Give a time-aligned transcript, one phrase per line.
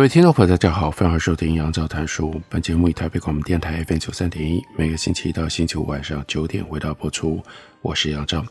[0.00, 2.40] 各位听众朋友，大家好，欢迎收听杨照谈书。
[2.48, 7.38] 本节目以台北广播电台 FM 九三点一，每个星期一到星期五晚上九点为大家播出。
[7.82, 8.42] 我是杨照。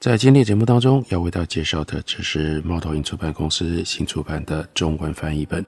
[0.00, 5.64] 在今天的节目当中，要为大家介绍的，这是猫头鹰出版公司新出版的中文翻译本。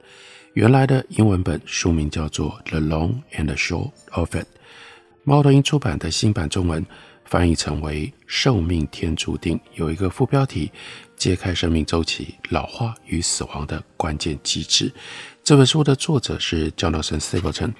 [0.54, 4.42] 原来的英文本书名叫做《The Long and the Short of It》，
[5.22, 6.84] 猫头鹰出版的新版中文
[7.24, 10.72] 翻译成为《寿命天注定》，有一个副标题。
[11.20, 14.90] 揭开生命周期老化与死亡的关键机制。
[15.44, 17.74] 这本书的作者是 Jonathan Stapleton，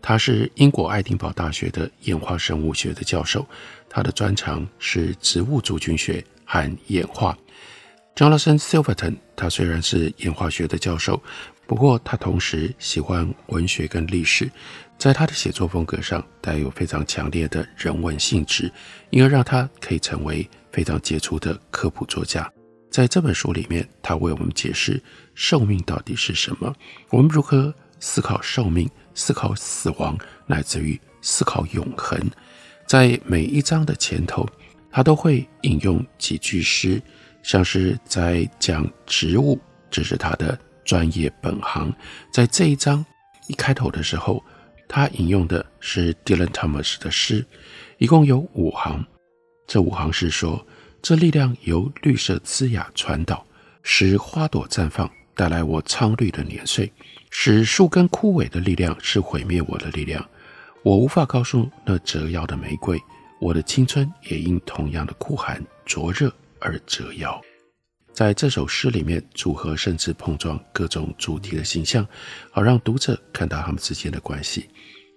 [0.00, 3.44] 他是英国爱丁堡大学的演化生物学的教授，
[3.90, 7.36] 他的专长是植物族群学和演化。
[8.14, 11.20] Jonathan Stapleton，他虽然是演化学的教授，
[11.66, 14.48] 不过他同时喜欢文学跟历史，
[14.96, 18.70] 在他的写作风格上带有非常强烈的人文性质，
[19.10, 22.48] 因而让他可以成为非常杰出的科普作家。
[22.90, 25.00] 在这本书里面，他为我们解释
[25.34, 26.74] 寿命到底是什么，
[27.10, 32.18] 我们如何思考寿命、思考死亡，乃至于思考永恒。
[32.86, 34.48] 在每一章的前头，
[34.90, 37.00] 他都会引用几句诗，
[37.42, 41.92] 像是在讲植物，这是他的专业本行。
[42.32, 43.04] 在这一章
[43.48, 44.42] 一开头的时候，
[44.88, 47.44] 他引用的是 Dylan Thomas 的诗，
[47.98, 49.04] 一共有五行。
[49.66, 50.66] 这五行是说。
[51.00, 53.46] 这力量由绿色枝桠传导，
[53.82, 56.86] 使花朵绽放，带来我苍绿的年岁；
[57.30, 60.26] 使树根枯萎的力量是毁灭我的力量。
[60.82, 63.00] 我无法告诉那折腰的玫瑰，
[63.40, 67.40] 我的青春也因同样的酷寒灼热而折腰。
[68.12, 72.06] 在这首诗里面，组合甚至碰撞各种主题的形象，
[72.50, 74.68] 好让读者看到他们之间的关系。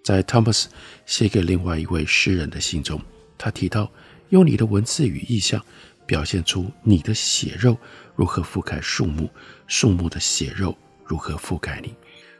[0.03, 0.66] 在 Thomas
[1.06, 3.02] 写给另外一位诗人的信中，
[3.38, 3.91] 他提到。
[4.31, 5.64] 用你的文字与意象，
[6.06, 7.78] 表现出你的血肉
[8.16, 9.30] 如何覆盖树木，
[9.68, 11.94] 树木的血肉如何覆盖你。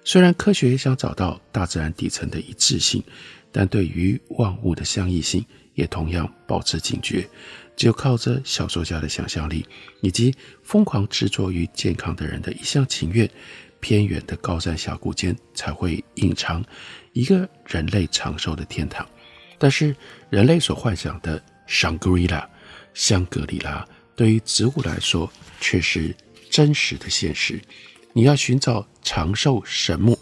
[0.04, 3.04] 虽然科学也想找到大自然底层的一致性，
[3.52, 7.28] 但对于万物的相异性，也同样保持警觉。
[7.76, 9.66] 只有靠着小说家的想象力，
[10.02, 13.30] 以及疯狂执着于健康的人的一厢情愿，
[13.80, 16.64] 偏远的高山峡谷间才会隐藏
[17.14, 19.08] 一个人类长寿的天堂。
[19.58, 19.96] 但是，
[20.30, 21.42] 人类所幻想的。
[21.72, 22.48] 香格里拉，
[22.94, 26.14] 香格里拉对于植物来说却是
[26.50, 27.62] 真实的现实。
[28.12, 30.20] 你要寻找长寿神木，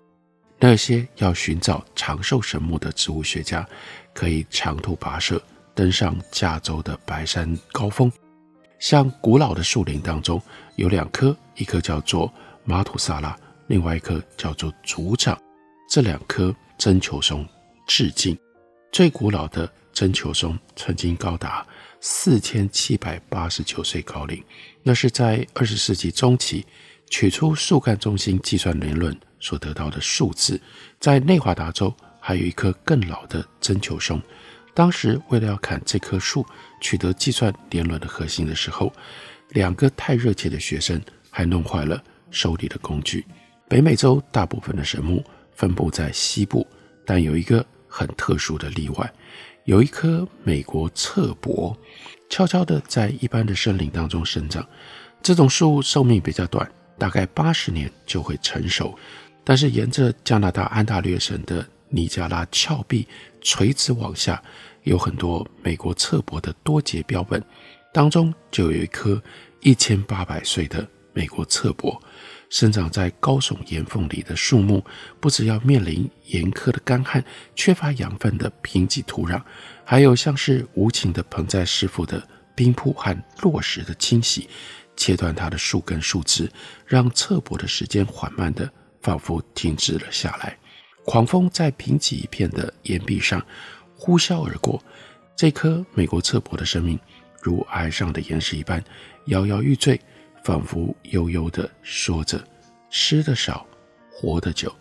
[0.59, 3.67] 那些要寻找长寿神木的植物学家，
[4.13, 5.41] 可以长途跋涉
[5.73, 8.11] 登上加州的白山高峰。
[8.77, 10.39] 像古老的树林当中
[10.75, 12.31] 有两棵，一棵叫做
[12.63, 13.35] 马土萨拉，
[13.65, 15.35] 另外一棵叫做族长。
[15.89, 17.43] 这两棵真球松
[17.87, 18.37] 致敬
[18.91, 19.67] 最古老的。
[19.99, 21.67] 真球松曾经高达
[21.99, 24.41] 四千七百八十九岁高龄，
[24.81, 26.65] 那是在二十世纪中期
[27.09, 30.57] 取出树干中心计算年轮所得到的数字。
[31.01, 34.21] 在内华达州还有一棵更老的真球松，
[34.73, 36.45] 当时为了要砍这棵树，
[36.79, 38.93] 取得计算年轮的核心的时候，
[39.49, 43.25] 两个太热切的学生还弄坏了手里的工具。
[43.67, 45.21] 北美洲大部分的神木
[45.57, 46.65] 分布在西部，
[47.05, 49.13] 但有一个很特殊的例外。
[49.65, 51.77] 有一棵美国侧柏，
[52.29, 54.65] 悄悄地在一般的森林当中生长。
[55.21, 58.97] 这种树寿命比较短，大概八十年就会成熟。
[59.43, 63.07] 但是沿着加拿大安大略省的尼加拉峭壁
[63.41, 64.41] 垂直往下，
[64.83, 67.43] 有很多美国侧柏的多节标本，
[67.93, 69.21] 当中就有一棵
[69.61, 72.01] 一千八百岁的美国侧柏。
[72.49, 74.83] 生长在高耸岩缝里的树木，
[75.19, 77.23] 不只要面临严苛的干旱、
[77.55, 79.39] 缺乏养分的贫瘠土壤，
[79.85, 84.49] 还有像是无情的盆栽师傅的冰瀑和落石的侵袭，
[84.95, 86.51] 切断它的树根树枝，
[86.87, 88.67] 让侧柏的时间缓慢的
[89.01, 90.57] 仿佛停止了下来。
[91.05, 93.43] 狂风在贫瘠一片的岩壁上
[93.95, 94.83] 呼啸而过，
[95.35, 96.99] 这棵美国侧柏的生命
[97.41, 98.83] 如崖上的岩石一般
[99.27, 99.99] 摇摇欲坠。
[100.43, 102.43] 仿佛悠悠地说着
[102.89, 103.65] ：“吃得少，
[104.11, 104.73] 活得久。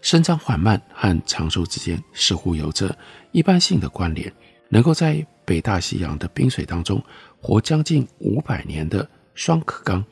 [0.00, 2.96] 生长缓慢和长寿之间似乎有着
[3.30, 4.32] 一般性的关联。
[4.68, 6.98] 能够在北大西洋的冰水当中
[7.38, 10.02] 活将近五百年的双壳纲，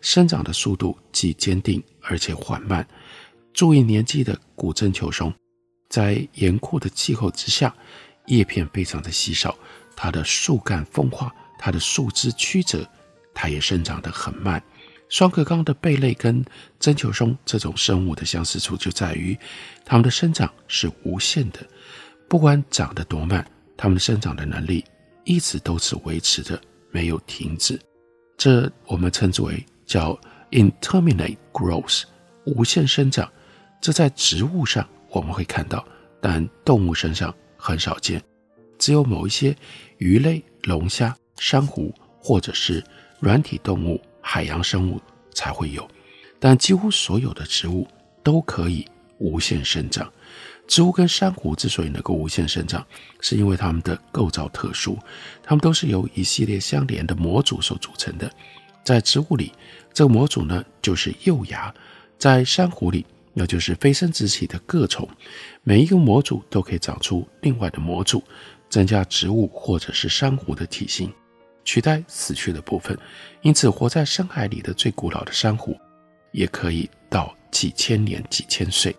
[0.00, 2.86] 生长的速度既坚定而且缓慢。
[3.52, 5.30] 注意年纪的古针球松，
[5.90, 7.74] 在严酷的气候之下，
[8.24, 9.54] 叶片非常的稀少，
[9.94, 12.88] 它的树干风化，它的树枝曲折，
[13.36, 14.60] 它也生长得很慢。
[15.08, 16.44] 双壳纲的贝类跟
[16.80, 19.38] 针球松这种生物的相似处就在于，
[19.84, 21.60] 它们的生长是无限的，
[22.28, 23.46] 不管长得多慢，
[23.76, 24.84] 它们生长的能力
[25.24, 26.60] 一直都是维持着，
[26.90, 27.78] 没有停止。
[28.36, 30.18] 这我们称之为叫
[30.50, 32.02] intermittent growth，
[32.44, 33.30] 无限生长。
[33.80, 35.86] 这在植物上我们会看到，
[36.20, 38.20] 但动物身上很少见，
[38.76, 39.56] 只有某一些
[39.98, 42.82] 鱼类、龙虾、珊瑚或者是
[43.20, 44.00] 软体动物。
[44.28, 45.00] 海洋生物
[45.32, 45.88] 才会有，
[46.40, 47.86] 但几乎所有的植物
[48.24, 48.84] 都可以
[49.18, 50.12] 无限生长。
[50.66, 52.84] 植物跟珊瑚之所以能够无限生长，
[53.20, 54.98] 是因为它们的构造特殊，
[55.44, 58.28] 它们都是由一系列相连的模组所组成的。
[58.82, 59.52] 在植物里，
[59.94, 61.72] 这个模组呢就是幼芽；
[62.18, 65.08] 在珊瑚里，那就是飞升直起的个虫。
[65.62, 68.20] 每一个模组都可以长出另外的模组，
[68.68, 71.12] 增加植物或者是珊瑚的体型。
[71.66, 72.96] 取代死去的部分，
[73.42, 75.76] 因此活在深海里的最古老的珊瑚，
[76.30, 78.96] 也可以到几千年、几千岁。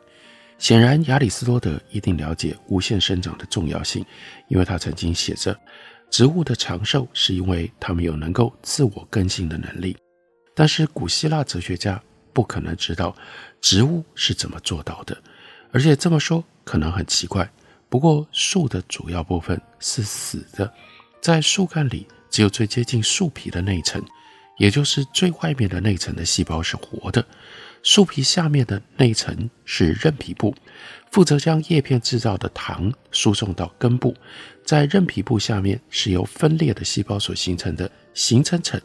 [0.60, 4.06] 显然，亚里士多德一定了解无限生长的重要性，
[4.50, 5.58] 因为他曾经写着：
[6.10, 9.96] 植物的长寿是因为它们有能够自我更新的能力。
[10.54, 12.02] 但是，古希腊哲学家
[12.34, 13.16] 不可能知道
[13.62, 15.18] 植物是怎么做到的，
[15.72, 17.50] 而且这么说可能很奇怪。
[17.88, 20.74] 不过，树的主要部分是死的，
[21.22, 22.06] 在树干里。
[22.38, 24.00] 只有最接近树皮的内层，
[24.58, 27.26] 也就是最外面的内层的细胞是活的。
[27.82, 30.54] 树皮下面的内层是韧皮部，
[31.10, 34.16] 负责将叶片制造的糖输送到根部。
[34.64, 38.80] 在韧皮部下面是由分裂的细胞所形成的形成层。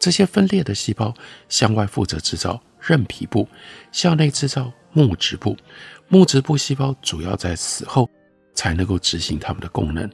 [0.00, 1.12] 这些分裂的细胞
[1.50, 3.46] 向外负责制造韧皮部，
[3.92, 5.54] 向内制造木质部。
[6.08, 8.08] 木质部细胞主要在死后
[8.54, 10.10] 才能够执行它们的功能。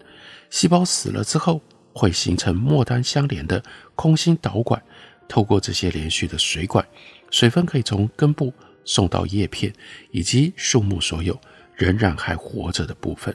[0.50, 3.62] 细胞死了之后，会形成末端相连的
[3.94, 4.82] 空心导管，
[5.28, 6.86] 透过这些连续的水管，
[7.30, 8.52] 水分可以从根部
[8.84, 9.72] 送到叶片
[10.10, 11.38] 以及树木所有
[11.76, 13.34] 仍然还活着的部分。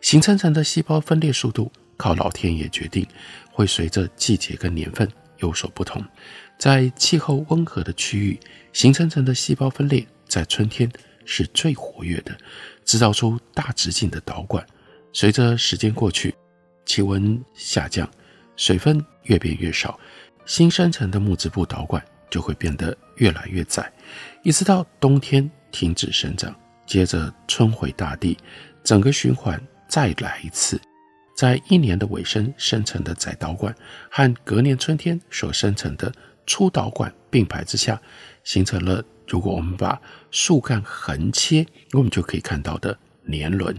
[0.00, 3.06] 形成层的细胞分裂速度靠老天爷决定，
[3.50, 6.04] 会随着季节跟年份有所不同。
[6.58, 8.38] 在气候温和的区域，
[8.72, 10.90] 形成层的细胞分裂在春天
[11.24, 12.36] 是最活跃的，
[12.84, 14.64] 制造出大直径的导管。
[15.12, 16.34] 随着时间过去，
[16.84, 18.08] 气温下降，
[18.56, 19.98] 水分越变越少，
[20.44, 23.92] 新生成的木质部导管就会变得越来越窄，
[24.42, 26.54] 一直到冬天停止生长，
[26.86, 28.36] 接着春回大地，
[28.82, 30.80] 整个循环再来一次。
[31.36, 33.74] 在一年的尾声生成的窄导管
[34.08, 36.12] 和隔年春天所生成的
[36.46, 38.00] 粗导管并排之下，
[38.44, 43.76] 形成了如果我们把树干横切，我们就可以看到的年轮。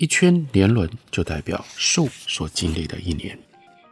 [0.00, 3.38] 一圈年轮就代表树所经历的一年。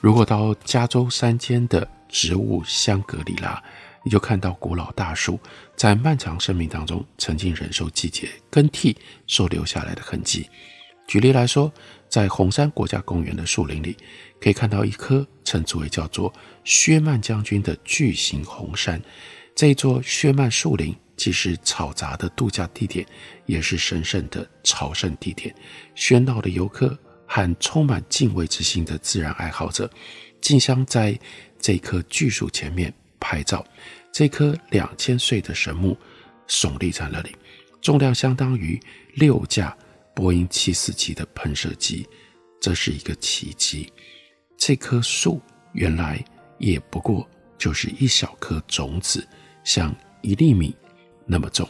[0.00, 3.62] 如果到加州山间的植物香格里拉，
[4.02, 5.38] 你就看到古老大树
[5.76, 8.96] 在漫长生命当中曾经忍受季节更替
[9.27, 10.48] 所留下来的痕迹。
[11.06, 11.70] 举例来说，
[12.08, 13.94] 在红山国家公园的树林里，
[14.41, 16.32] 可以看到一棵称之为叫做
[16.65, 18.98] 薛曼将军的巨型红杉。
[19.55, 20.96] 这座薛曼树林。
[21.19, 23.05] 既是嘈杂的度假地点，
[23.44, 25.55] 也是神圣的朝圣地点。
[25.94, 26.96] 喧闹的游客
[27.27, 29.91] 和充满敬畏之心的自然爱好者，
[30.41, 31.19] 竞相在
[31.60, 33.67] 这棵巨树前面拍照。
[34.13, 35.98] 这棵两千岁的神木
[36.48, 37.37] 耸立在那里，
[37.82, 38.81] 重量相当于
[39.15, 39.77] 六架
[40.15, 42.08] 波音七四七的喷射机，
[42.60, 43.93] 这是一个奇迹。
[44.56, 46.25] 这棵树原来
[46.58, 49.27] 也不过就是一小颗种子，
[49.65, 50.75] 像一粒米。
[51.31, 51.69] 那么重，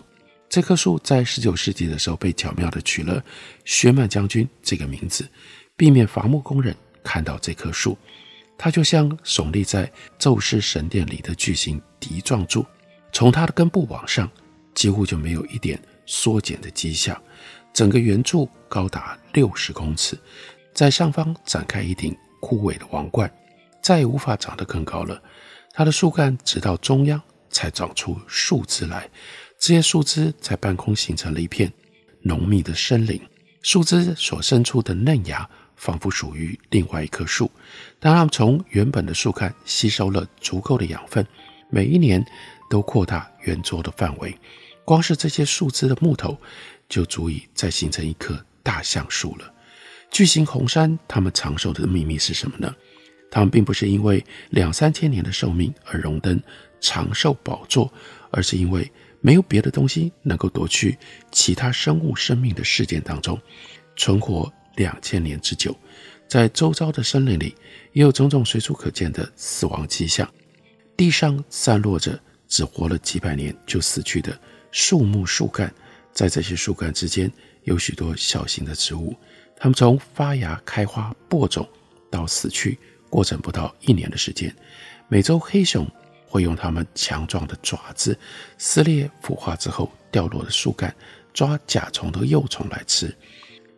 [0.49, 3.23] 这棵树在十九世纪的时候被巧妙地取了
[3.67, 5.29] “薛曼将军”这个名字，
[5.77, 7.99] 避免伐木工人看到这棵树。
[8.57, 12.65] 它就像耸立在宙斯神殿里的巨型笛状柱，
[13.13, 14.31] 从它的根部往上，
[14.75, 17.21] 几乎就没有一点缩减的迹象。
[17.73, 20.17] 整个圆柱高达六十公尺，
[20.73, 23.29] 在上方展开一顶枯萎的王冠，
[23.83, 25.21] 再也无法长得更高了。
[25.73, 29.09] 它的树干直到中央才长出树枝来。
[29.59, 31.71] 这些树枝在半空形成了一片
[32.23, 33.21] 浓密的森林，
[33.63, 37.51] 树枝所生出的嫩芽仿佛属于另外一棵树。
[37.99, 41.27] 当它们从原本的树干吸收了足够的养分，
[41.71, 42.25] 每一年
[42.71, 44.37] 都扩大圆桌的范围。
[44.85, 46.39] 光是这些树枝的木头
[46.89, 49.53] 就足以再形成一棵大橡树了。
[50.11, 52.75] 巨型红杉它们长寿的秘密是什么呢？
[53.31, 56.41] 他们并不是因为两三千年的寿命而荣登
[56.81, 57.93] 长寿宝座，
[58.31, 60.97] 而是因为没有别的东西能够夺去
[61.33, 63.41] 其他生物生命的事件当中，
[63.97, 65.77] 存活两千年之久。
[66.29, 67.55] 在周遭的森林里，
[67.93, 70.29] 也有种种随处可见的死亡迹象。
[70.97, 74.39] 地上散落着只活了几百年就死去的
[74.71, 75.73] 树木树干，
[76.13, 77.33] 在这些树干之间
[77.65, 79.17] 有许多小型的植物，
[79.57, 81.67] 它们从发芽、开花、播种
[82.11, 84.55] 到死去，过程不到一年的时间。
[85.09, 85.91] 美洲黑熊
[86.29, 88.17] 会用它们强壮的爪子
[88.59, 90.95] 撕裂腐化之后掉落的树干，
[91.33, 93.15] 抓甲虫的幼虫来吃。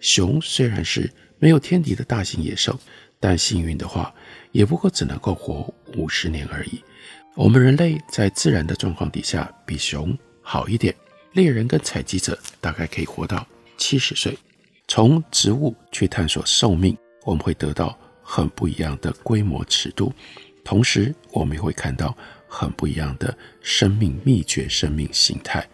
[0.01, 2.79] 熊虽然是没有天敌的大型野兽，
[3.19, 4.13] 但幸运的话，
[4.51, 6.83] 也不过只能够活五十年而已。
[7.37, 10.95] 我们人类在自然的状况底下比熊好一点，
[11.33, 14.37] 猎人跟采集者大概可以活到七十岁。
[14.89, 20.13] 从植物去探索寿命，我们会得到很不一样的规模尺度，
[20.65, 22.17] 同时我们也会看到
[22.51, 25.67] 很不一样的生命秘诀、生命形态。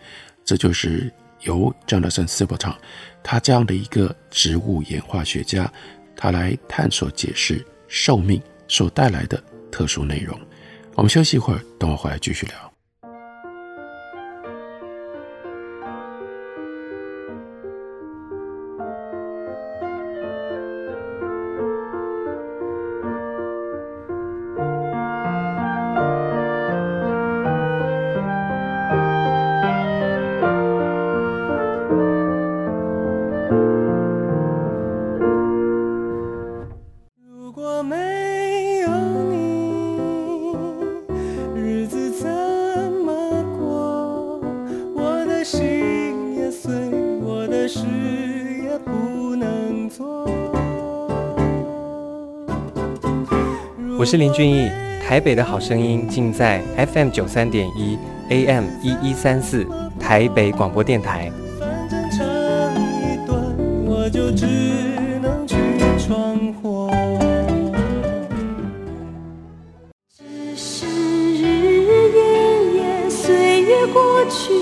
[0.44, 2.76] 这就是由 Jonathan s i p l t o n
[3.22, 5.68] 他这样的一个植物演化学家，
[6.14, 9.42] 他来探索解释寿命所带来的
[9.72, 10.38] 特殊内容。
[10.94, 12.65] 我们休息一会儿，等我回来继续聊。
[54.06, 54.70] 是林俊逸，
[55.04, 57.98] 台北的好声音尽在 FM 九三点一
[58.28, 59.66] AM 一一三四
[59.98, 61.28] 台北广播电台。
[61.58, 63.36] 反正唱一段，
[63.84, 64.46] 我就只
[65.20, 65.56] 能去
[65.98, 66.88] 闯祸。
[70.16, 74.54] 只是日日夜夜，岁月过去，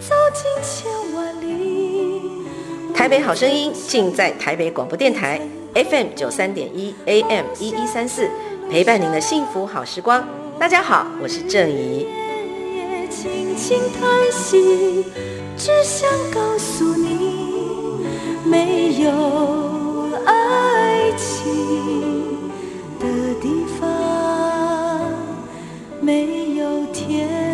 [0.00, 2.42] 走进千万里。
[2.92, 5.40] 台北好声音尽在台北广播电台
[5.74, 8.28] FM 九三点一 AM 一一三四。
[8.70, 10.22] 陪伴您的幸福好时光。
[10.58, 12.06] 大家好，我是郑怡。
[13.08, 15.06] 轻轻叹息，
[15.56, 18.06] 只想告诉你，
[18.44, 22.50] 没有爱情
[23.00, 23.06] 的
[23.40, 23.88] 地方，
[26.02, 27.47] 没有天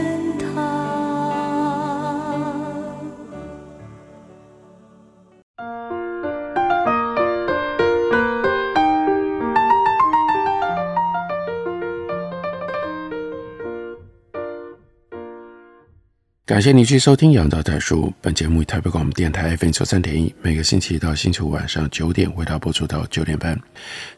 [16.46, 18.08] 感谢你继续收听《杨照谈书》。
[18.20, 23.58] 本节目以台北广播电台 FM 九三点一，每个星期一到星期五晚上九点为大家播出到九点半。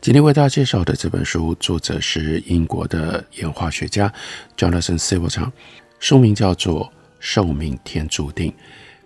[0.00, 4.12] 今天为大家介绍的这本书，作者是英国的演化学家
[4.56, 5.52] Jonathan Singleton，
[6.00, 6.86] 书名叫做
[7.20, 8.52] 《寿命天注定：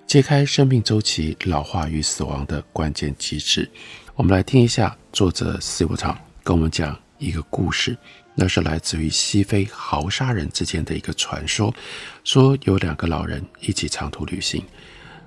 [0.06, 3.66] 揭开生命周期老化与死亡的关键机制》。
[4.14, 7.94] 我们来听一下作者 Singleton 跟我们讲一个故事。
[8.40, 11.74] 那是来自于西非豪沙人之间的一个传说，
[12.24, 14.64] 说有两个老人一起长途旅行，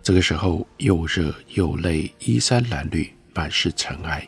[0.01, 4.27] 这个时候又热又累，衣衫褴褛，满是尘埃，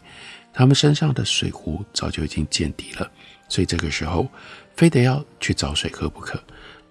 [0.53, 3.11] 他们身上的水壶早就已经见底了，
[3.49, 4.29] 所以这个时候
[4.75, 6.39] 非得要去找水喝不可。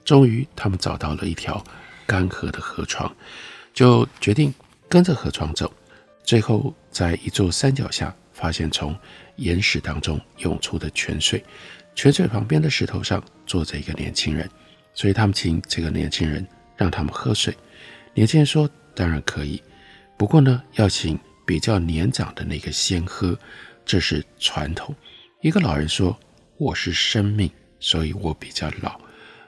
[0.04, 1.64] 终于，他们找到了一条
[2.08, 3.14] 干涸的河床，
[3.72, 4.52] 就决定
[4.88, 5.72] 跟着河床走，
[6.24, 8.98] 最后在一座山脚下发现从
[9.36, 11.42] 岩石当中涌出的泉水，
[11.94, 14.48] 泉水旁边的石头上坐着一个年轻人，
[14.92, 16.46] 所以他们请这个年轻人
[16.76, 17.56] 让他们喝水。
[18.14, 19.62] 年轻人说：“当然可以，
[20.16, 23.38] 不过呢，要请比较年长的那个先喝，
[23.84, 24.94] 这是传统。”
[25.42, 26.18] 一个老人说
[26.58, 29.00] ：“我是生命，所以我比较老。”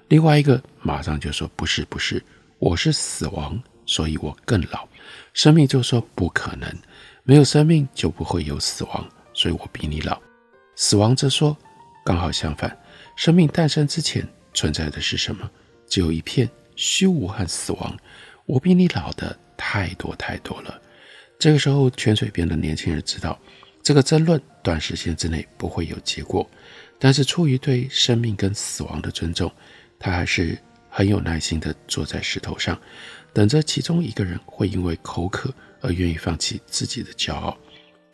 [0.08, 2.22] 另外一个马上就说：“不是，不是，
[2.58, 4.86] 我是死亡，所以我更老。”
[5.34, 6.72] 生命就说：“不可能，
[7.24, 10.20] 没有生命就不会有死亡。”所以我比你老，
[10.76, 11.56] 死亡则说，
[12.06, 12.78] 刚好相反，
[13.16, 15.50] 生命诞生之前存在的是什么？
[15.88, 17.98] 只有一片虚无和死亡。
[18.44, 20.80] 我比你老的太多太多了。
[21.36, 23.36] 这个时候，泉水边的年轻人知道，
[23.82, 26.48] 这个争论短时间之内不会有结果，
[26.96, 29.50] 但是出于对生命跟死亡的尊重，
[29.98, 30.56] 他还是
[30.88, 32.80] 很有耐心地坐在石头上，
[33.32, 37.58] 等着其中一个人会因为口渴而愿意放弃自己的骄傲。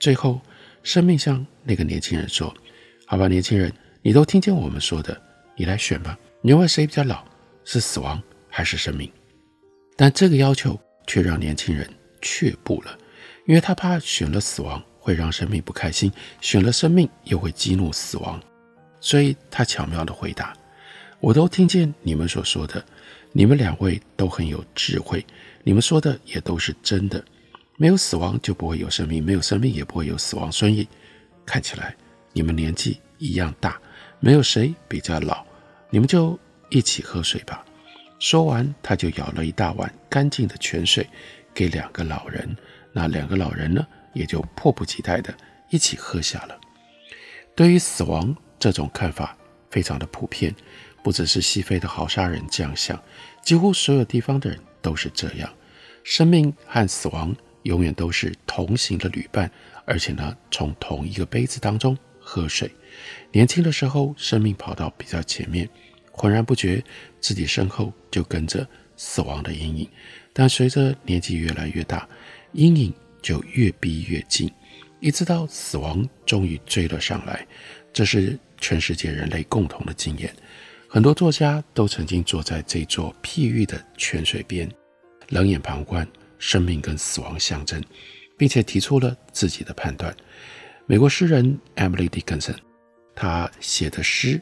[0.00, 0.40] 最后。
[0.84, 2.52] 生命向那个年轻人说
[3.12, 5.20] ：“好吧，年轻人，你都听见我们说的，
[5.54, 6.18] 你来选吧。
[6.40, 7.22] 你认为谁比较老？
[7.62, 9.12] 是死亡还是生命？
[9.96, 11.86] 但这个要求却让年轻人
[12.22, 12.98] 却步了，
[13.44, 18.40] 因为他怕选了死亡会让生命不开心，选了生命又会激怒死亡，
[18.98, 20.56] 所以他巧妙地回答
[21.20, 22.82] ：“我都听见你们所说的，
[23.32, 25.22] 你们两位都很有智慧，
[25.62, 27.22] 你们说的也都是真的。
[27.76, 30.50] 没有死亡就不会有生命，没有生命也不会有死亡。
[30.50, 30.88] 所以
[31.44, 31.94] 看起来
[32.32, 33.80] 你们年纪一样大，
[34.20, 35.44] 没有谁比较老，
[35.90, 36.38] 你们就
[36.70, 37.64] 一起喝水吧。”
[38.18, 41.04] 说完，他就舀了一大碗干净的泉水
[41.52, 42.56] 给两个老人。
[42.92, 45.34] 那两个老人呢，也就迫不及待地
[45.70, 46.56] 一起喝下了。
[47.56, 49.36] 对于死亡这种看法
[49.70, 50.54] 非常的普遍，
[51.02, 53.02] 不只是西非的豪沙人这样想，
[53.42, 55.52] 几乎所有地方的人都是这样。
[56.04, 57.34] 生命和死亡
[57.64, 59.50] 永远都是同行的旅伴，
[59.84, 61.98] 而且呢，从同一个杯子当中
[62.32, 62.70] 喝水。
[63.30, 65.68] 年轻的时候，生命跑到比较前面。
[66.10, 66.82] 浑然不觉
[67.20, 69.88] 自己身后就跟着死亡的阴影，
[70.32, 72.08] 但随着年纪越来越大，
[72.52, 74.50] 阴影就越逼越近，
[75.00, 77.46] 一直到死亡终于追了上来。
[77.92, 80.34] 这是全世界人类共同的经验。
[80.88, 84.70] 很多作家都曾经坐在这座碧玉的泉水边，
[85.28, 86.06] 冷眼旁观
[86.38, 87.82] 生命跟死亡相争，
[88.38, 90.14] 并且提出了自己的判断。
[90.86, 92.56] 美国诗人 Emily Dickinson，
[93.14, 94.40] 他写的诗。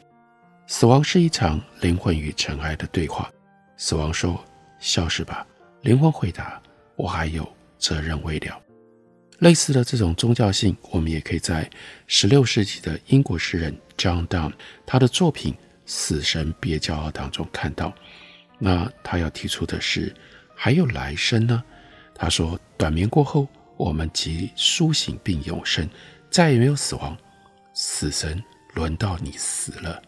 [0.65, 3.31] 死亡是一场灵魂与尘埃的对话。
[3.77, 4.43] 死亡说
[4.79, 5.45] ：“消失吧。”
[5.81, 6.61] 灵魂回答
[6.95, 8.59] ：“我还有责任未了。”
[9.39, 11.69] 类似的这种宗教性，我们也可以在
[12.07, 14.53] 16世纪的英国诗人 John Donne
[14.85, 15.53] 他的作品
[15.85, 17.93] 《死神别骄傲》当中看到。
[18.57, 20.13] 那他要提出的是：
[20.55, 21.63] 还有来生呢？
[22.15, 25.89] 他说：“短眠过后，我们即苏醒并永生，
[26.31, 27.15] 再也没有死亡。
[27.73, 30.01] 死神，轮到你死了。”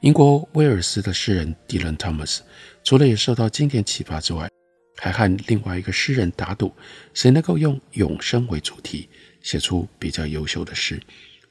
[0.00, 2.38] 英国威尔斯的诗人 Dylan Thomas，
[2.82, 4.48] 除了也受到经典启发之外，
[4.96, 6.72] 还和另外一个诗人打赌，
[7.14, 9.08] 谁能够用永生为主题
[9.42, 11.00] 写出比较优秀的诗。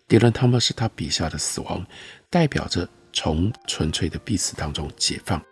[0.08, 1.86] Dylan Thomas 他笔下的死亡，
[2.30, 5.44] 代表着从纯粹的必死当中解放。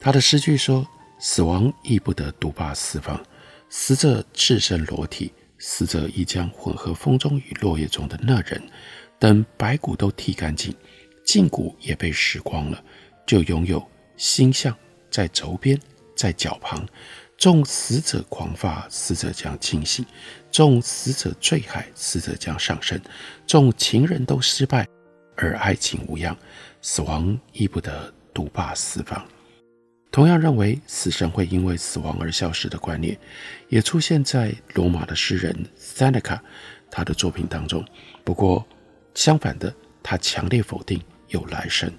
[0.00, 0.86] 他的诗句说
[1.20, 3.22] ：“死亡亦不得独霸四方，
[3.68, 5.32] 死者赤身裸体，
[5.66, 8.62] 死者亦将混合风中与落叶中的那人，
[9.18, 10.76] 等白骨都剃干净。”
[11.24, 12.84] 胫骨也被蚀光了，
[13.26, 13.82] 就拥有
[14.14, 14.76] 星象
[15.10, 15.80] 在轴边，
[16.14, 16.86] 在脚旁。
[17.38, 20.04] 纵死者狂发，死者将清醒；
[20.52, 22.98] 纵死者坠海，死者将上升；
[23.46, 24.86] 纵情人都失败，
[25.34, 26.36] 而爱情无恙，
[26.82, 29.26] 死亡亦不得独霸四方。
[30.14, 33.18] 同样认为死神会因为死亡而消失的观念，
[33.68, 36.38] 也出现在罗马的诗人 Seneca
[36.88, 37.84] 他的作品当中。
[38.22, 38.64] 不过
[39.12, 39.74] 相反的，
[40.04, 41.02] 他强烈否定。
[41.30, 41.92] 有来生，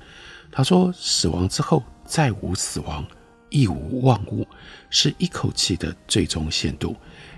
[0.49, 3.05] 他说：“死亡之后再无死亡，
[3.49, 4.47] 亦无万物，
[4.89, 6.95] 是一口气的最终限度。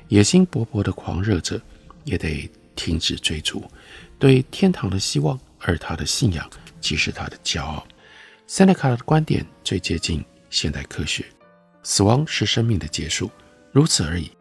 [0.10, 1.60] 野心勃勃的狂热者
[2.04, 3.63] 也得停止追逐
[4.20, 6.48] 对天堂的希望，而他的信仰
[6.80, 7.84] 即是他的骄傲。”
[8.46, 11.25] 塞内卡的观点最接近现代科学，
[11.83, 13.29] 死亡是生命的结束，
[13.71, 14.31] 如此而已。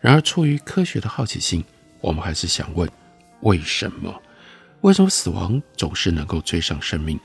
[0.00, 1.64] 然而，出于科学的好奇心，
[2.00, 2.90] 我们还是想问：
[3.42, 4.22] 为什么？
[4.80, 7.18] 为什么死亡总是能够追上生命？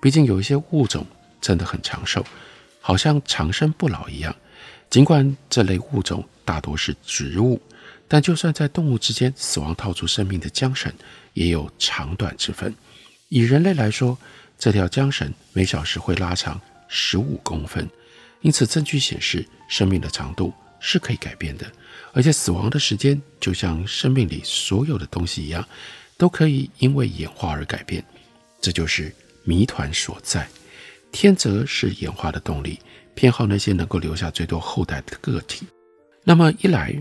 [0.00, 1.04] 毕竟有一些物种
[1.40, 2.24] 真的很长寿，
[2.80, 4.34] 好像长生不老一样。
[4.88, 7.60] 尽管这类物种大多是植物，
[8.06, 10.92] 但就算在动物之间，死亡套住生命的缰绳
[11.34, 12.74] 也有长短之分。
[13.28, 14.16] 以人类来说，
[14.58, 17.88] 这条缰绳每小时会拉长十五公分，
[18.42, 21.64] 因此证据显示生命的长度是可以改变的，
[22.12, 25.66] 而且死亡的时间就像生命里所有的东西一样。
[26.18, 28.04] 都可以因为演化而改变，
[28.60, 29.10] 这就是
[29.42, 30.46] 谜团所在。
[31.10, 32.78] 天择是演化的动力，
[33.14, 35.66] 偏好那些能够留下最多后代的个体。
[36.22, 36.94] 那么一来，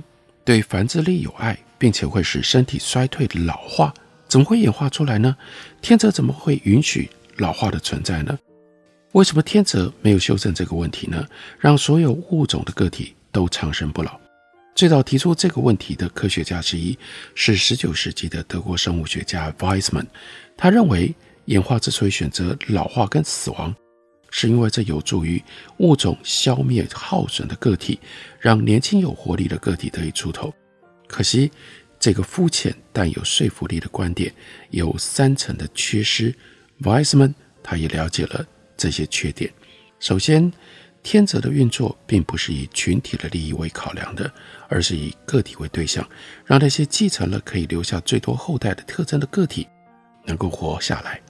[0.45, 3.93] 对繁殖力有爱，并且会使身体衰退的老化，
[4.29, 5.35] 怎么会演化出来呢？
[5.81, 8.39] 天择怎么会允许老化的存在呢？
[9.13, 11.25] 为什么天择没有修正这个问题呢？
[11.57, 14.19] 让所有物种的个体都长生不老？
[14.75, 16.95] 最早提出这个问题的科学家之一
[17.33, 20.05] 是19世纪的德国生物学家 Weizmann。
[20.55, 21.13] 他认为，
[21.45, 23.75] 演化之所以选择老化跟死亡，
[24.29, 25.43] 是因为这有助于
[25.77, 27.99] 物种消灭耗损的个体，
[28.39, 30.53] 让年轻有活力的个体得以出头。
[31.07, 31.51] 可惜，
[31.99, 34.31] 这个肤浅但有说服力的观点
[34.69, 36.33] 有三层的缺失。
[36.83, 38.45] Weizmann 他也了解了
[38.79, 39.51] 这些缺点。
[39.99, 40.51] 首先，
[41.03, 44.31] 天择的运作并不是以群体的利益为考量的，
[44.69, 46.07] 而是以个体为对象，
[46.45, 49.67] 让那些继承了可以留下最多后代的特征的个体
[50.25, 51.21] 能够活下来。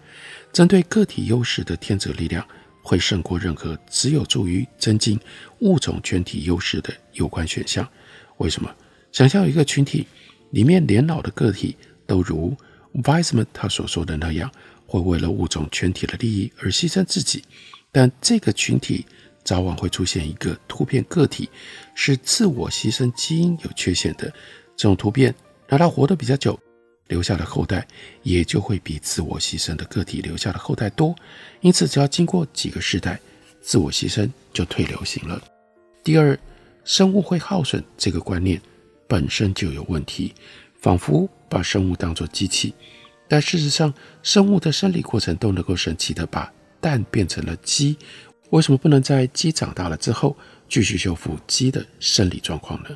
[0.53, 2.47] 针对个体优势的天择力量
[2.83, 5.19] 会胜过任何只有助于增进
[5.62, 7.88] 物种全体优势的有关选项。
[8.38, 8.71] 为什么？
[9.12, 10.07] 想象一个群体
[10.51, 12.55] 里面年老的个体都如
[13.03, 14.51] Weisman 他所说的那样，
[14.89, 17.43] 会为了物种全体的利益而牺牲自己，
[17.91, 19.06] 但这个群体
[19.43, 21.47] 早晚会出现一个突变个体，
[21.93, 24.34] 是自我牺牲基因有缺陷的。
[24.75, 25.34] 这种突变
[25.67, 26.60] 让他活得比较久，
[27.08, 27.88] 留下的后代
[28.23, 31.15] 也就会比自我牺牲的个体留下的后代多。
[31.62, 33.19] 因此，只要经过几个世代，
[33.62, 35.39] 自我牺牲就退流行了。
[36.04, 36.38] 第二，
[36.84, 38.60] 生物会耗损这个观念
[39.08, 40.34] 本身就有问题，
[40.82, 42.73] 仿佛把生物当作机器。
[43.29, 47.95] 但事实上，生物的生理过程都能够神奇地把蛋变成了鸡。
[48.49, 50.35] 为什么不能在鸡长大了之后
[50.67, 52.89] 继续修复鸡的生理状况呢？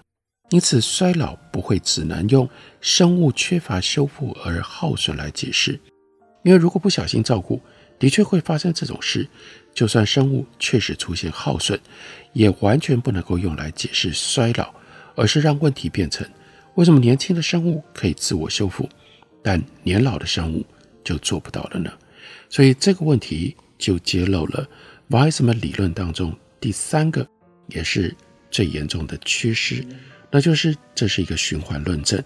[0.50, 2.50] 因此，衰老不会只能用
[2.82, 5.80] 生物缺乏修复而耗损来解释。
[6.43, 7.62] 因为如果不小心照顾，
[8.00, 9.28] 的确会发生这种事。
[9.74, 11.80] 就算生物确实出现耗损，
[12.34, 14.74] 也完全不能够用来解释衰老，
[15.15, 16.28] 而是让问题变成：
[16.76, 18.89] 为什么年轻的生物可以自我修复？
[19.44, 20.66] 但年老的生物
[21.04, 21.92] 就做不到了呢？
[22.50, 24.68] 所以这个问题就揭露了
[25.10, 27.28] Weisman 理论当中第三个，
[27.68, 28.16] 也是
[28.50, 29.86] 最严重的缺失，
[30.32, 32.24] 那就是这是一个循环论证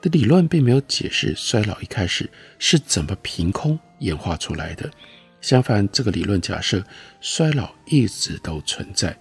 [0.00, 4.90] 的理论，并没有解释衰老一开始是怎么凭空演化出来的。
[5.40, 6.84] 相反，这个理论假设
[7.20, 9.18] 衰老一直都存在。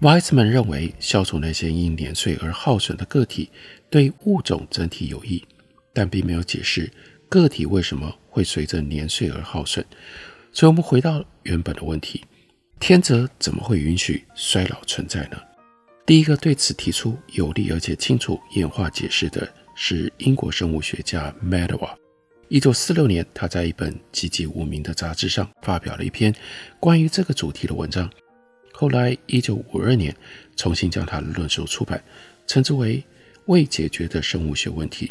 [0.00, 3.50] Weisman 认为，消除那些因年岁而耗损的个体，
[3.88, 5.44] 对物种整体有益。
[5.92, 6.90] 但并没有解释
[7.28, 9.84] 个体为什么会随着年岁而耗损，
[10.52, 12.24] 所以，我们回到原本的问题：
[12.80, 15.38] 天择怎么会允许衰老存在呢？
[16.04, 21.94] 第一个对此提出有力而且清楚演化解释的是英国生物学家 Medawar。
[22.48, 26.34] 一九四六年，他在一本籍籍无名的杂志上发表了一篇
[26.80, 28.10] 关于这个主题的文章。
[28.72, 30.14] 后来，一九五二年，
[30.56, 32.02] 重新将他的论述出版，
[32.46, 33.02] 称之为
[33.46, 35.10] “未解决的生物学问题”。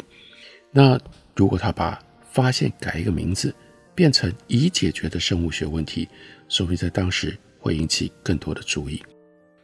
[0.72, 0.98] 那
[1.36, 3.54] 如果他把发现改一个名字，
[3.94, 6.08] 变成已解决的生物学问题，
[6.48, 9.02] 说不定在当时会引起更多的注意。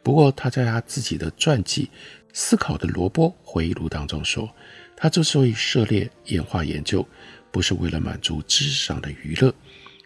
[0.03, 1.85] 不过他在他自己的传记
[2.31, 4.47] 《思考的萝卜》回忆录当中说，
[4.95, 7.05] 他之所以涉猎演化研究，
[7.51, 9.53] 不是为了满足知识上的娱乐，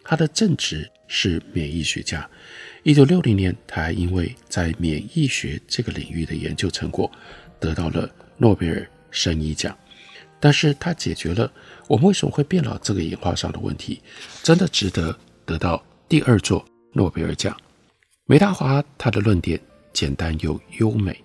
[0.05, 2.27] 他的正职是免疫学家。
[2.83, 7.11] 一九六零年，他还因为在免疫学这个领域的研究成果，
[7.59, 9.77] 得到了诺贝尔生医奖。
[10.43, 11.49] 但是他解决了
[11.87, 14.01] 我们为什么会变老这个演化上的问题，
[14.43, 17.55] 真的值得得到第二座诺贝尔奖。
[18.25, 19.57] 梅大华他的论点
[19.93, 21.17] 简单又优美，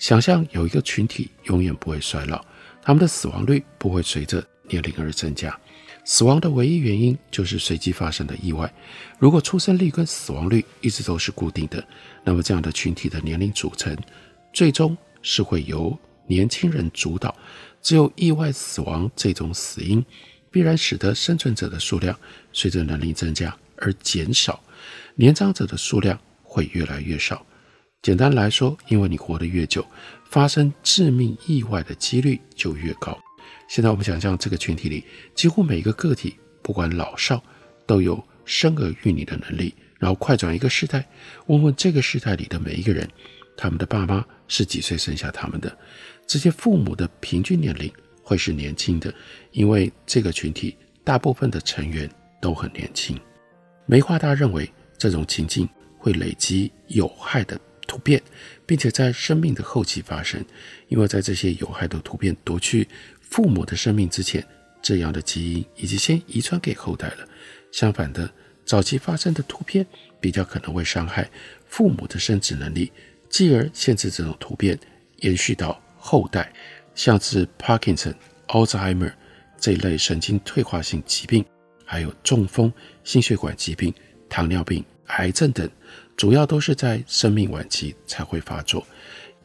[0.00, 2.44] 想象有一个群体永远不会衰老，
[2.82, 5.56] 他们的死亡率不会随着年龄而增加，
[6.04, 8.68] 死亡的唯一原因就是随机发生的意外。
[9.20, 11.86] 如果出生率跟死亡率一直都是固定的，
[12.24, 13.96] 那么这样的群体的年龄组成
[14.52, 17.32] 最终是会由年轻人主导。
[17.82, 20.04] 只有意外死亡这种死因，
[20.50, 22.18] 必然使得生存者的数量
[22.52, 24.62] 随着年龄增加而减少，
[25.14, 27.44] 年长者的数量会越来越少。
[28.02, 29.86] 简单来说，因为你活得越久，
[30.30, 33.18] 发生致命意外的几率就越高。
[33.68, 37.42] 现在我们想象这个群体里，几乎每一个个体，不管老少，
[37.86, 39.74] 都有生儿育女的能力。
[39.98, 41.06] 然后快转一个世代，
[41.46, 43.06] 问问这个世代里的每一个人，
[43.60, 45.76] 他们的爸妈是几岁生下他们的？
[46.26, 47.92] 这些父母的平均年龄
[48.22, 49.12] 会是年轻的，
[49.52, 53.20] 因为这个群体大部分的成员都很年轻。
[53.84, 55.68] 梅华达认为这种情境
[55.98, 58.22] 会累积有害的突变，
[58.64, 60.42] 并且在生命的后期发生，
[60.88, 62.88] 因为在这些有害的突变夺去
[63.20, 64.42] 父母的生命之前，
[64.80, 67.28] 这样的基因已经先遗传给后代了。
[67.70, 68.32] 相反的，
[68.64, 69.86] 早期发生的突变
[70.18, 71.28] 比较可能会伤害
[71.66, 72.90] 父母的生殖能力，
[73.30, 74.78] 继而限制这种突变
[75.20, 75.80] 延续到。
[76.02, 76.50] 后代，
[76.94, 78.14] 像是 Parkinson、
[78.48, 79.12] Alzheimer
[79.58, 81.44] 这一类神经退化性疾病，
[81.84, 82.72] 还有中风、
[83.04, 83.92] 心血管疾病、
[84.28, 85.70] 糖尿病、癌症等，
[86.16, 88.86] 主要都是在生命晚期才会发作。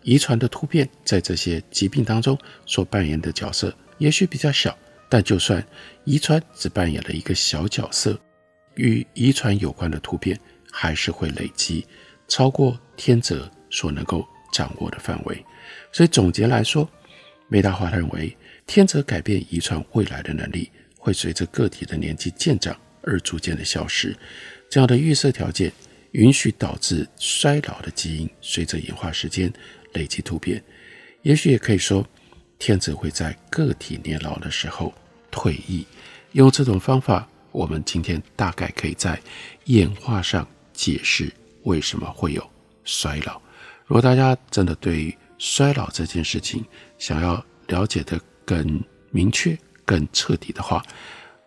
[0.02, 4.78] 遗传的突变在这些疾病当中所扮演的角色也许比较小，
[5.10, 5.62] 但就算
[6.06, 8.18] 遗传只扮演了一个小角色，
[8.76, 10.40] 与遗传有关的突变
[10.72, 11.86] 还是会累积，
[12.30, 15.46] 超过天择所能够掌握的范围。
[15.92, 16.90] 所以总结来说，
[17.48, 24.16] 梅达华认为，天择改变遗传未来的能力会随着个体的年纪渐长而逐渐的消失。
[24.70, 25.72] 这样的预设条件
[26.12, 29.52] 允许导致衰老的基因随着演化时间
[29.94, 30.62] 累积突变。
[31.22, 32.08] 也许也可以说，
[32.58, 34.94] 天择会在个体年老的时候
[35.30, 35.86] 退役。
[36.32, 39.20] 用这种方法，我们今天大概可以在
[39.66, 41.32] 演化上解释
[41.64, 42.50] 为什么会有
[42.84, 43.42] 衰老。
[43.86, 46.66] 如果大家真的对衰老这件事情
[46.98, 50.84] 想要了解得更明确、更彻底的话，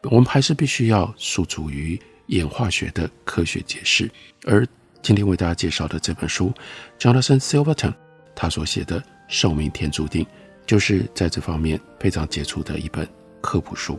[0.02, 4.08] 我们还是必须要诉诸于演化学的科学解释。
[4.44, 4.66] 而
[5.02, 6.52] 今天为大家介绍的这本书
[6.98, 7.94] ，Jonathan Silverton
[8.34, 10.24] 他所写的《寿命天注定》，
[10.66, 13.08] 就是在这方面非常杰出的一本
[13.40, 13.98] 科普书。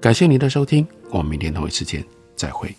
[0.00, 2.04] 感谢您的收听，我们明天同一时间
[2.36, 2.74] 再会。